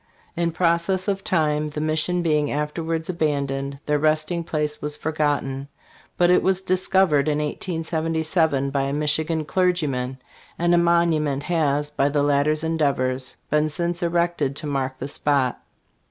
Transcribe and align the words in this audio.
In 0.35 0.51
process 0.51 1.07
of 1.07 1.23
time, 1.23 1.69
the 1.69 1.79
mission 1.79 2.23
being 2.23 2.49
afterwards 2.51 3.07
abandoned, 3.07 3.77
their 3.85 3.99
resting 3.99 4.43
place 4.43 4.81
was 4.81 4.95
forgotten; 4.95 5.67
but 6.17 6.31
it 6.31 6.41
was 6.41 6.59
discovered 6.63 7.27
in 7.27 7.37
1877 7.37 8.71
by 8.71 8.81
a 8.85 8.93
Michi 8.93 9.27
gan 9.27 9.45
clergyman, 9.45 10.17
and 10.57 10.73
a 10.73 10.77
monument 10.79 11.43
has, 11.43 11.91
by 11.91 12.09
the 12.09 12.23
latter's 12.23 12.63
endeavors, 12.63 13.35
been 13.51 13.69
since 13.69 14.01
erected 14.01 14.55
to 14.55 14.65
mark 14.65 14.97
the 14.97 15.07
spot. 15.07 15.61